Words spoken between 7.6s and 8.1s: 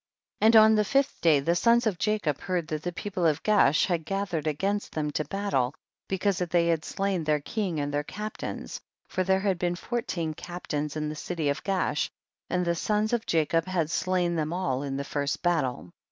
and their